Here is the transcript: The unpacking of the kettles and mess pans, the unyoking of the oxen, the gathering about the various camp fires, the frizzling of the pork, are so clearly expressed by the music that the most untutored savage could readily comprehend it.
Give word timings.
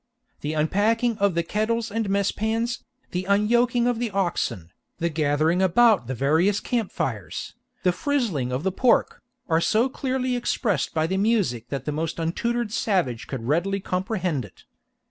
The 0.39 0.53
unpacking 0.53 1.15
of 1.19 1.35
the 1.35 1.43
kettles 1.43 1.91
and 1.91 2.09
mess 2.09 2.31
pans, 2.31 2.83
the 3.11 3.25
unyoking 3.25 3.85
of 3.85 3.99
the 3.99 4.09
oxen, 4.09 4.71
the 4.97 5.09
gathering 5.09 5.61
about 5.61 6.07
the 6.07 6.15
various 6.15 6.59
camp 6.59 6.91
fires, 6.91 7.53
the 7.83 7.91
frizzling 7.91 8.51
of 8.51 8.63
the 8.63 8.71
pork, 8.71 9.21
are 9.47 9.61
so 9.61 9.89
clearly 9.89 10.35
expressed 10.35 10.95
by 10.95 11.05
the 11.05 11.17
music 11.17 11.67
that 11.69 11.85
the 11.85 11.91
most 11.91 12.17
untutored 12.17 12.71
savage 12.71 13.27
could 13.27 13.43
readily 13.43 13.79
comprehend 13.79 14.43
it. 14.43 14.63